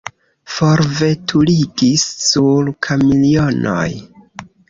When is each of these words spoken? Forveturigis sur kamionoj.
Forveturigis 0.53 2.05
sur 2.29 2.73
kamionoj. 2.87 3.87